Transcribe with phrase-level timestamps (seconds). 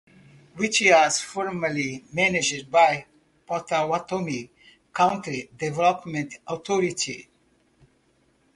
[0.57, 3.05] It was formerly managed by
[3.45, 4.49] Pottawatomie
[4.91, 7.29] County Development Authority.